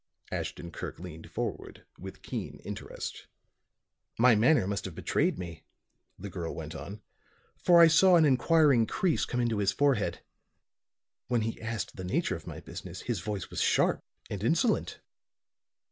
Ashton 0.31 0.71
Kirk 0.71 0.97
leaned 0.97 1.29
forward 1.29 1.85
with 1.99 2.23
keen 2.23 2.57
interest. 2.65 3.27
"My 4.17 4.33
manner 4.33 4.65
must 4.65 4.85
have 4.85 4.95
betrayed 4.95 5.37
me," 5.37 5.63
the 6.17 6.27
girl 6.27 6.55
went 6.55 6.73
on, 6.73 7.03
"for 7.55 7.79
I 7.81 7.87
saw 7.87 8.15
an 8.15 8.25
inquiring 8.25 8.87
crease 8.87 9.25
come 9.25 9.39
into 9.39 9.59
his 9.59 9.71
forehead. 9.71 10.21
When 11.27 11.41
he 11.41 11.61
asked 11.61 11.97
the 11.97 12.03
nature 12.03 12.35
of 12.35 12.47
my 12.47 12.59
business 12.61 13.01
his 13.01 13.19
voice 13.19 13.51
was 13.51 13.61
sharp 13.61 14.03
and 14.27 14.43
insolent. 14.43 15.01